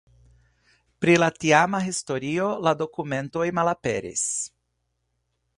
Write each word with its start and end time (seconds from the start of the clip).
Pri 1.05 1.13
la 1.23 1.27
tiama 1.43 1.83
historio 1.89 2.49
la 2.69 2.75
dokumentoj 2.81 3.47
malaperis. 3.61 4.29